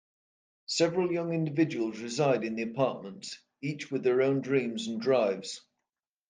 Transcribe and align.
Several 0.65 1.11
young 1.11 1.31
individuals 1.31 1.99
reside 1.99 2.43
in 2.43 2.55
the 2.55 2.63
apartments, 2.63 3.37
each 3.61 3.91
with 3.91 4.01
their 4.01 4.23
own 4.23 4.41
dreams 4.41 4.87
and 4.87 4.99
drives. 4.99 5.61